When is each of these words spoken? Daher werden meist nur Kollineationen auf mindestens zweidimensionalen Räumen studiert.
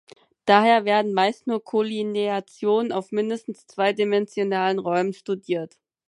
Daher 0.45 0.83
werden 0.83 1.13
meist 1.13 1.45
nur 1.45 1.63
Kollineationen 1.63 2.91
auf 2.91 3.11
mindestens 3.11 3.67
zweidimensionalen 3.67 4.79
Räumen 4.79 5.13
studiert. 5.13 5.77